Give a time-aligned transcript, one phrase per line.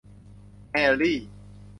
[0.71, 1.19] แฮร์รี่